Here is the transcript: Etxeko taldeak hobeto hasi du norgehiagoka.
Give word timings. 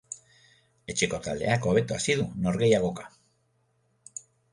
Etxeko 0.93 1.19
taldeak 1.27 1.67
hobeto 1.71 1.97
hasi 1.97 2.15
du 2.21 2.25
norgehiagoka. 2.47 3.07